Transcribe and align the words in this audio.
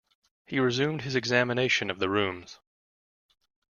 He 0.47 0.59
resumed 0.59 1.03
his 1.03 1.13
examination 1.13 1.91
of 1.91 1.99
the 1.99 2.09
rooms. 2.09 2.57